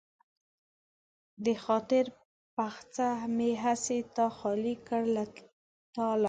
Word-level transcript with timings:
د 1.45 1.47
خاطر 1.63 2.05
بخڅه 2.55 3.09
مې 3.35 3.51
هسې 3.63 3.97
تا 4.15 4.25
خالي 4.37 4.75
کړ 4.87 5.01
له 5.15 5.23
تالا 5.95 6.19